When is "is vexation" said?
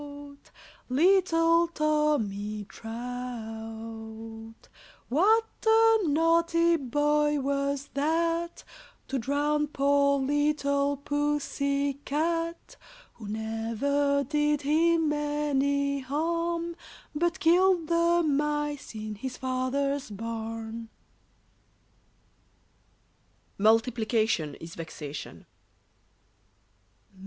24.55-25.45